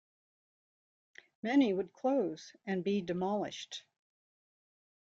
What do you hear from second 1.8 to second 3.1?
close and be